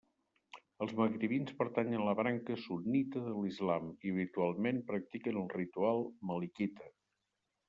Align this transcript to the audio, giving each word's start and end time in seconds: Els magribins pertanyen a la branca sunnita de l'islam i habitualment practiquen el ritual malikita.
Els 0.83 0.93
magribins 0.99 1.51
pertanyen 1.59 1.99
a 2.05 2.07
la 2.07 2.15
branca 2.19 2.57
sunnita 2.63 3.21
de 3.27 3.35
l'islam 3.35 3.93
i 4.09 4.15
habitualment 4.15 4.81
practiquen 4.89 5.39
el 5.45 5.47
ritual 5.61 6.03
malikita. 6.33 6.91